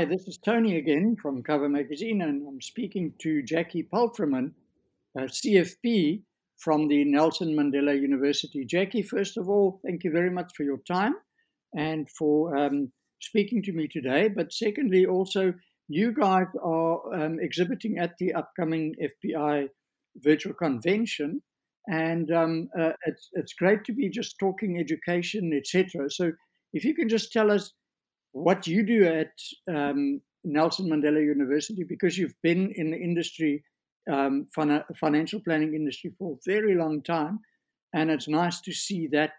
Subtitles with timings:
[0.00, 4.52] Hi, this is Tony again from Cover Magazine, and I'm speaking to Jackie Palfreman,
[5.14, 6.22] CFP
[6.56, 8.64] from the Nelson Mandela University.
[8.64, 11.16] Jackie, first of all, thank you very much for your time
[11.76, 12.90] and for um,
[13.20, 14.28] speaking to me today.
[14.28, 15.52] But secondly, also,
[15.88, 19.68] you guys are um, exhibiting at the upcoming FPI
[20.16, 21.42] virtual convention,
[21.88, 26.08] and um, uh, it's, it's great to be just talking education, etc.
[26.08, 26.32] So,
[26.72, 27.74] if you can just tell us
[28.32, 29.32] what you do at
[29.72, 33.64] um, Nelson Mandela University, because you've been in the industry,
[34.10, 37.40] um, financial planning industry for a very long time,
[37.92, 39.32] and it's nice to see that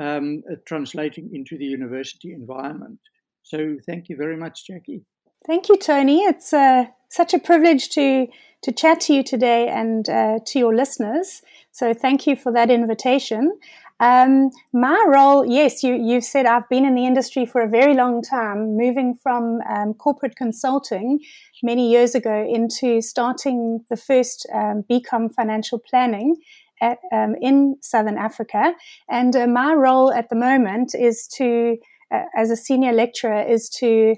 [0.00, 2.98] um, uh, translating into the university environment.
[3.42, 5.02] So, thank you very much, Jackie.
[5.46, 6.20] Thank you, Tony.
[6.20, 8.28] It's uh, such a privilege to
[8.62, 11.42] to chat to you today and uh, to your listeners.
[11.72, 13.58] So, thank you for that invitation.
[14.02, 17.94] Um, my role, yes, you, you've said I've been in the industry for a very
[17.94, 21.20] long time, moving from um, corporate consulting
[21.62, 26.34] many years ago into starting the first um, BCom financial planning
[26.80, 28.74] at, um, in Southern Africa.
[29.08, 31.76] And uh, my role at the moment is to,
[32.12, 34.16] uh, as a senior lecturer, is to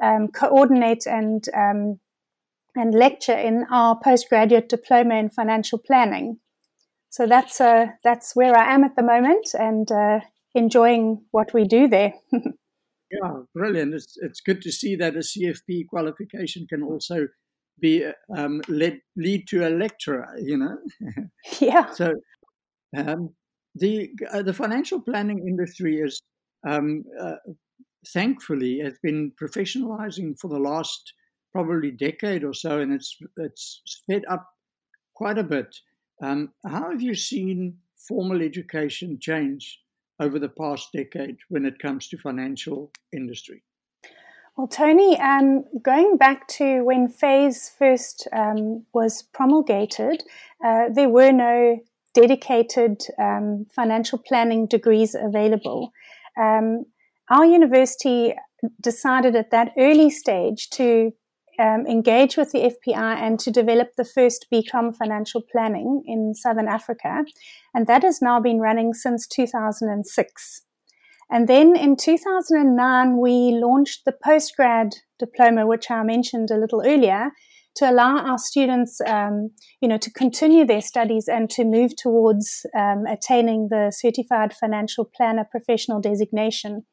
[0.00, 1.98] um, coordinate and um,
[2.76, 6.38] and lecture in our postgraduate diploma in financial planning
[7.14, 10.18] so that's uh, that's where I am at the moment and uh,
[10.52, 12.12] enjoying what we do there.
[12.32, 13.94] yeah, brilliant.
[13.94, 17.28] It's it's good to see that a CFP qualification can also
[17.80, 18.04] be
[18.36, 20.26] um, led, lead to a lecturer.
[20.42, 20.76] You know.
[21.60, 21.88] yeah.
[21.92, 22.14] So
[22.96, 23.30] um,
[23.76, 26.20] the uh, the financial planning industry is
[26.66, 27.36] um, uh,
[28.08, 31.12] thankfully has been professionalizing for the last
[31.52, 34.44] probably decade or so, and it's it's sped up
[35.14, 35.72] quite a bit.
[36.22, 39.80] Um, how have you seen formal education change
[40.20, 43.62] over the past decade when it comes to financial industry?
[44.56, 50.22] Well, Tony, um, going back to when FAIS first um, was promulgated,
[50.64, 51.80] uh, there were no
[52.14, 55.92] dedicated um, financial planning degrees available.
[56.40, 56.84] Um,
[57.30, 58.34] our university
[58.80, 61.12] decided at that early stage to
[61.58, 66.68] um, engage with the FPI and to develop the first BCom financial planning in Southern
[66.68, 67.24] Africa.
[67.74, 70.62] And that has now been running since 2006.
[71.30, 77.30] And then in 2009, we launched the postgrad diploma, which I mentioned a little earlier,
[77.76, 79.50] to allow our students, um,
[79.80, 85.04] you know, to continue their studies and to move towards um, attaining the certified financial
[85.16, 86.84] planner professional designation.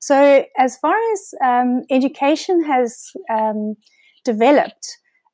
[0.00, 3.76] So, as far as um, education has um,
[4.32, 4.86] developed,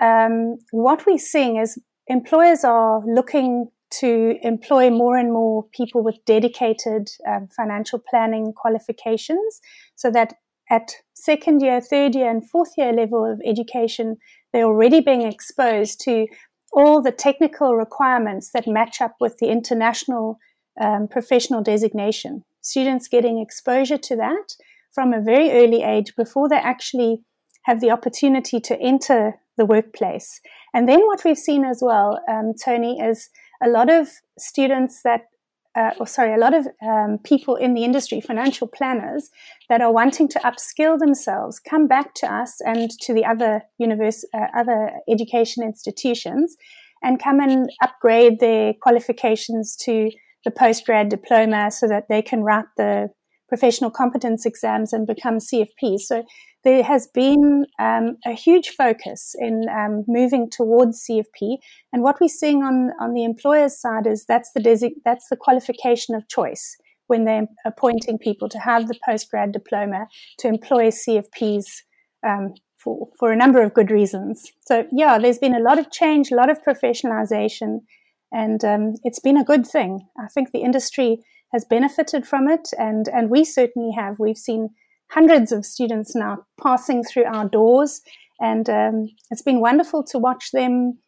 [0.00, 1.78] um, what we're seeing is
[2.08, 3.68] employers are looking
[4.00, 9.60] to employ more and more people with dedicated um, financial planning qualifications
[9.94, 10.34] so that
[10.70, 14.16] at second year, third year, and fourth year level of education,
[14.52, 16.26] they're already being exposed to
[16.72, 20.38] all the technical requirements that match up with the international
[20.80, 22.44] um, professional designation.
[22.60, 24.54] Students getting exposure to that
[24.92, 27.22] from a very early age before they actually
[27.68, 30.40] have the opportunity to enter the workplace.
[30.72, 33.28] And then what we've seen as well, um, Tony, is
[33.62, 34.08] a lot of
[34.38, 35.26] students that,
[35.76, 39.28] uh, or sorry, a lot of um, people in the industry, financial planners,
[39.68, 44.24] that are wanting to upskill themselves, come back to us and to the other universe,
[44.32, 46.56] uh, other education institutions,
[47.02, 50.10] and come and upgrade their qualifications to
[50.44, 53.10] the postgrad diploma so that they can write the
[53.48, 56.00] professional competence exams and become CFPs.
[56.00, 56.24] So
[56.64, 61.58] there has been um, a huge focus in um, moving towards CFP,
[61.92, 65.36] and what we're seeing on on the employer's side is that's the desi- that's the
[65.36, 66.76] qualification of choice
[67.06, 70.06] when they're appointing people to have the postgrad diploma
[70.38, 71.64] to employ CFPs
[72.26, 74.50] um, for for a number of good reasons.
[74.60, 77.80] So yeah, there's been a lot of change, a lot of professionalization,
[78.32, 80.06] and um, it's been a good thing.
[80.18, 81.18] I think the industry
[81.52, 84.18] has benefited from it, and and we certainly have.
[84.18, 84.70] We've seen
[85.10, 88.00] hundreds of students now passing through our doors,
[88.40, 90.98] and um, it's been wonderful to watch them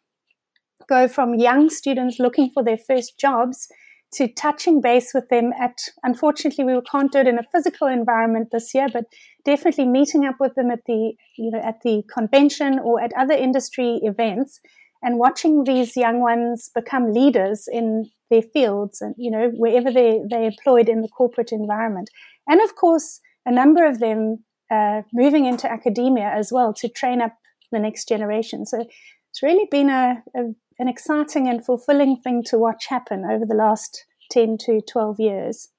[0.89, 3.67] go from young students looking for their first jobs
[4.13, 8.49] to touching base with them at unfortunately we can't do it in a physical environment
[8.51, 9.05] this year but
[9.45, 13.33] definitely meeting up with them at the you know at the convention or at other
[13.33, 14.59] industry events
[15.01, 20.21] and watching these young ones become leaders in their fields and you know wherever they
[20.29, 22.09] they're employed in the corporate environment.
[22.47, 27.21] And of course a number of them uh, moving into academia as well to train
[27.21, 27.33] up
[27.71, 28.65] the next generation.
[28.65, 30.41] So it's really been a, a,
[30.79, 35.69] an exciting and fulfilling thing to watch happen over the last 10 to 12 years.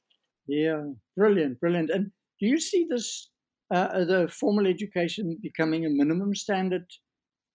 [0.46, 0.82] Yeah,
[1.16, 1.90] brilliant, brilliant.
[1.90, 2.10] And
[2.40, 3.28] do you see this
[3.72, 6.84] uh, the formal education becoming a minimum standard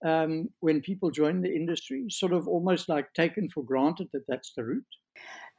[0.04, 4.54] um, when people join the industry, sort of almost like taken for granted that that's
[4.56, 4.84] the route?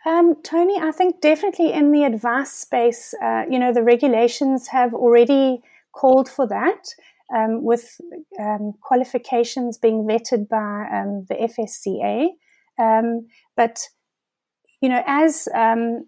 [0.06, 4.94] Um, Tony, I think definitely in the advice space, uh, you know, the regulations have
[4.94, 5.60] already
[5.92, 6.94] called for that.
[7.30, 8.00] Um, with
[8.40, 12.28] um, qualifications being vetted by um, the FSCA.
[12.78, 13.86] Um, but
[14.80, 16.06] you know, as um,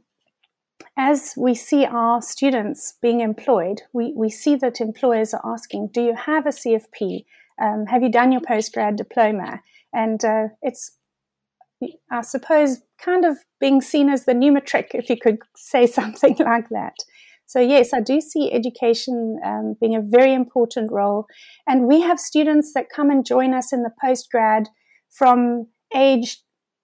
[0.96, 6.00] as we see our students being employed, we, we see that employers are asking, "Do
[6.00, 7.26] you have a CFP?
[7.58, 9.60] Have you done your postgrad diploma?"
[9.92, 10.92] And uh, it's,
[12.10, 16.36] I suppose, kind of being seen as the new matric, if you could say something
[16.38, 16.94] like that.
[17.46, 21.26] So, yes, I do see education um, being a very important role.
[21.66, 24.66] And we have students that come and join us in the postgrad
[25.10, 26.38] from age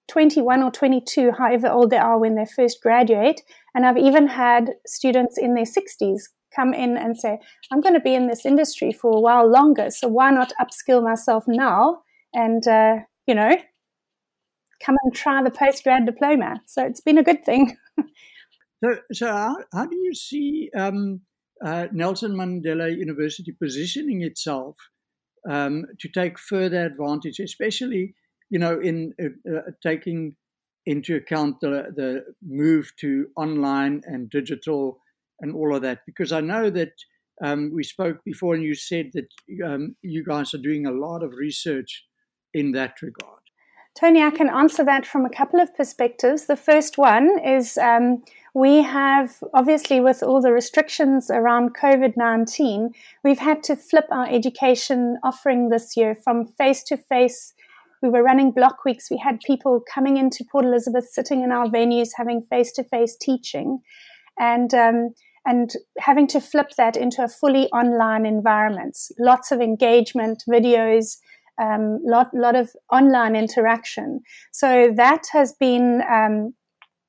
[0.09, 3.43] 21 or 22, however old they are when they first graduate.
[3.75, 6.23] And I've even had students in their 60s
[6.55, 7.39] come in and say,
[7.71, 9.91] I'm going to be in this industry for a while longer.
[9.91, 12.01] So why not upskill myself now
[12.33, 12.97] and, uh,
[13.27, 13.57] you know,
[14.85, 16.63] come and try the postgrad diploma?
[16.67, 17.77] So it's been a good thing.
[18.85, 21.23] So, so how, how do you see um,
[21.65, 24.77] uh, Nelson Mandela University positioning itself
[25.49, 28.15] um, to take further advantage, especially,
[28.51, 30.37] you know, in uh, uh, taking
[30.85, 35.01] into account the, the move to online and digital
[35.41, 36.01] and all of that?
[36.07, 36.93] Because I know that
[37.43, 39.29] um, we spoke before and you said that
[39.65, 42.05] um, you guys are doing a lot of research
[42.53, 43.41] in that regard.
[43.99, 46.47] Tony, I can answer that from a couple of perspectives.
[46.47, 48.23] The first one is um,
[48.53, 52.91] we have, obviously, with all the restrictions around COVID 19,
[53.25, 57.55] we've had to flip our education offering this year from face to face.
[58.03, 59.11] We were running block weeks.
[59.11, 63.17] We had people coming into Port Elizabeth, sitting in our venues, having face to face
[63.17, 63.81] teaching.
[64.39, 65.15] And um,
[65.47, 68.99] and having to flip that into a fully online environment.
[69.19, 71.19] Lots of engagement, videos,
[71.61, 74.21] um, lot lot of online interaction.
[74.53, 76.55] So that has been um,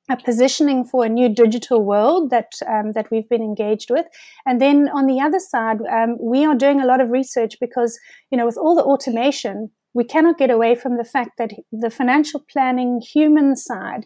[0.09, 4.05] a positioning for a new digital world that um, that we've been engaged with.
[4.45, 7.99] And then on the other side, um, we are doing a lot of research because
[8.31, 11.89] you know with all the automation, we cannot get away from the fact that the
[11.89, 14.05] financial planning human side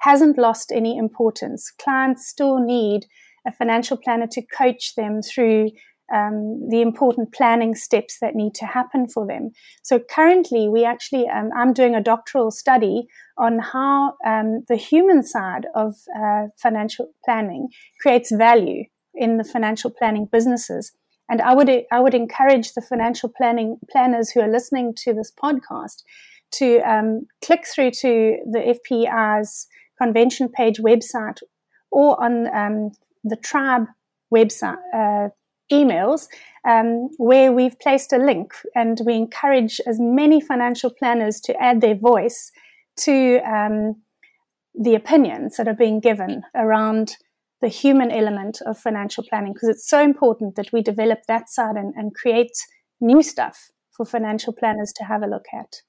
[0.00, 1.72] hasn't lost any importance.
[1.80, 3.06] Clients still need
[3.46, 5.70] a financial planner to coach them through
[6.14, 9.50] um, the important planning steps that need to happen for them.
[9.82, 13.06] So currently, we actually, um, I'm doing a doctoral study
[13.38, 17.68] on how um, the human side of uh, financial planning
[18.00, 20.92] creates value in the financial planning businesses.
[21.28, 25.32] And I would I would encourage the financial planning planners who are listening to this
[25.32, 26.04] podcast
[26.52, 29.66] to um, click through to the FPI's
[30.00, 31.40] convention page website
[31.90, 32.92] or on um,
[33.24, 33.86] the Tribe
[34.32, 34.78] website.
[34.94, 35.30] Uh,
[35.72, 36.28] emails
[36.68, 41.80] um, where we've placed a link and we encourage as many financial planners to add
[41.80, 42.50] their voice
[42.98, 43.96] to um,
[44.74, 47.16] the opinions that are being given around
[47.62, 51.76] the human element of financial planning because it's so important that we develop that side
[51.76, 52.52] and, and create
[53.00, 55.82] new stuff for financial planners to have a look at.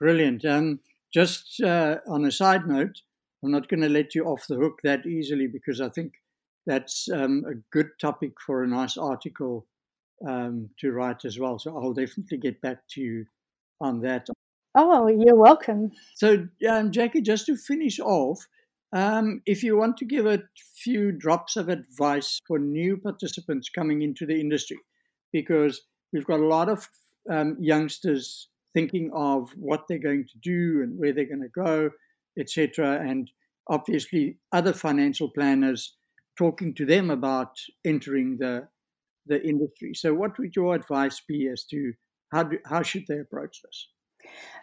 [0.00, 0.44] Brilliant.
[0.44, 0.80] Um,
[1.12, 3.02] just uh, on a side note,
[3.44, 6.12] I'm not going to let you off the hook that easily because I think
[6.66, 9.66] that's um, a good topic for a nice article
[10.26, 11.58] um, to write as well.
[11.58, 13.24] So I'll definitely get back to you
[13.80, 14.26] on that.
[14.74, 15.90] Oh, you're welcome.
[16.14, 18.46] So, um, Jackie, just to finish off,
[18.92, 20.42] um, if you want to give a
[20.76, 24.78] few drops of advice for new participants coming into the industry,
[25.32, 26.88] because we've got a lot of
[27.30, 31.90] um, youngsters thinking of what they're going to do and where they're going to go,
[32.38, 33.30] etc., and
[33.68, 35.96] obviously other financial planners
[36.36, 38.68] talking to them about entering the
[39.26, 39.94] the industry.
[39.94, 41.92] So, what would your advice be as to
[42.32, 43.88] how do, how should they approach this?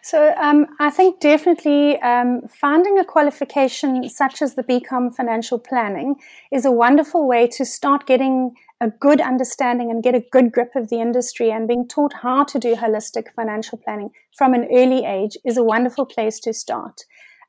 [0.02, 6.16] So, um, I think definitely um, finding a qualification such as the BCom Financial Planning
[6.50, 10.74] is a wonderful way to start getting a good understanding and get a good grip
[10.74, 15.04] of the industry and being taught how to do holistic financial planning from an early
[15.04, 17.02] age is a wonderful place to start.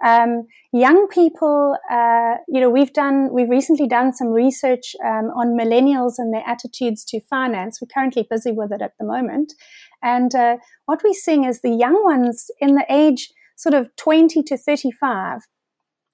[0.03, 5.57] Um, young people, uh, you know, we've done, we've recently done some research um, on
[5.57, 7.79] millennials and their attitudes to finance.
[7.81, 9.53] We're currently busy with it at the moment.
[10.01, 14.41] And uh, what we're seeing is the young ones in the age sort of 20
[14.43, 15.41] to 35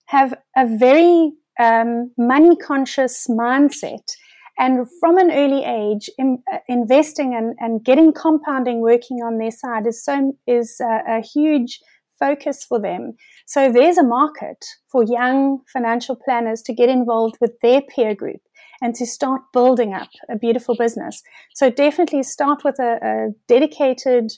[0.07, 4.11] have a very um, money conscious mindset.
[4.59, 9.51] And from an early age, in, uh, investing and, and getting compounding working on their
[9.51, 11.79] side is so is a, a huge
[12.19, 13.13] focus for them.
[13.45, 18.41] So there's a market for young financial planners to get involved with their peer group
[18.81, 21.23] and to start building up a beautiful business.
[21.55, 24.31] So definitely start with a, a dedicated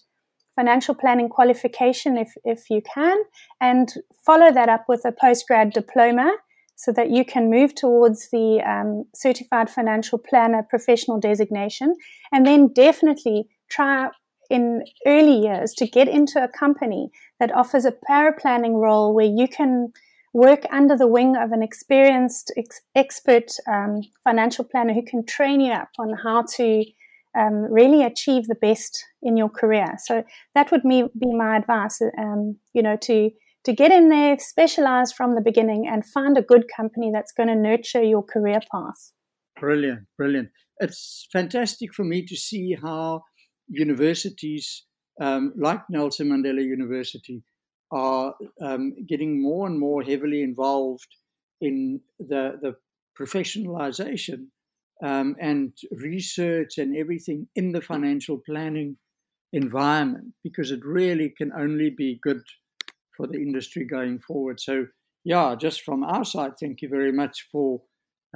[0.55, 3.17] financial planning qualification if, if you can,
[3.61, 3.93] and
[4.25, 6.31] follow that up with a postgrad diploma
[6.75, 11.95] so that you can move towards the um, certified financial planner professional designation.
[12.31, 14.09] And then definitely try
[14.49, 19.47] in early years to get into a company that offers a paraplanning role where you
[19.47, 19.91] can
[20.33, 25.59] work under the wing of an experienced ex- expert um, financial planner who can train
[25.59, 26.83] you up on how to
[27.37, 29.95] um, really achieve the best in your career.
[30.03, 30.23] So
[30.55, 32.01] that would be, be my advice.
[32.17, 33.31] Um, you know, to
[33.65, 37.49] to get in there, specialize from the beginning, and find a good company that's going
[37.49, 39.11] to nurture your career path.
[39.59, 40.49] Brilliant, brilliant.
[40.79, 43.23] It's fantastic for me to see how
[43.69, 44.83] universities
[45.21, 47.43] um, like Nelson Mandela University
[47.91, 51.07] are um, getting more and more heavily involved
[51.61, 52.75] in the, the
[53.19, 54.47] professionalization
[55.03, 58.97] um, and research and everything in the financial planning
[59.51, 62.41] environment because it really can only be good
[63.17, 64.59] for the industry going forward.
[64.59, 64.85] So,
[65.25, 67.81] yeah, just from our side, thank you very much for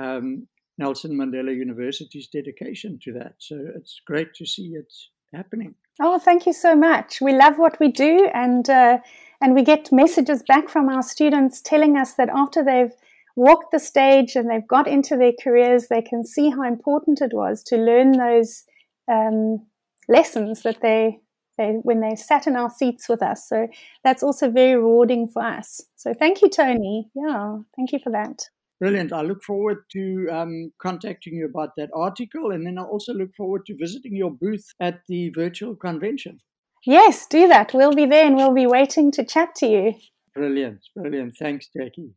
[0.01, 0.47] um,
[0.77, 3.35] Nelson Mandela University's dedication to that.
[3.37, 4.91] So, it's great to see it
[5.33, 5.75] happening.
[6.01, 7.21] Oh, thank you so much.
[7.21, 8.97] We love what we do, and uh,
[9.41, 12.93] and we get messages back from our students telling us that after they've
[13.35, 17.33] walked the stage and they've got into their careers, they can see how important it
[17.33, 18.63] was to learn those
[19.11, 19.65] um,
[20.07, 21.19] lessons that they,
[21.57, 23.47] they when they sat in our seats with us.
[23.47, 23.67] So
[24.03, 25.81] that's also very rewarding for us.
[25.95, 27.09] So thank you, Tony.
[27.15, 28.49] Yeah, thank you for that.
[28.83, 29.13] Brilliant.
[29.13, 33.33] I look forward to um, contacting you about that article, and then I also look
[33.33, 36.41] forward to visiting your booth at the virtual convention.
[36.85, 37.73] Yes, do that.
[37.73, 39.93] We'll be there and we'll be waiting to chat to you.
[40.35, 40.81] Brilliant.
[40.97, 41.37] Brilliant.
[41.39, 42.09] Thanks, Jackie.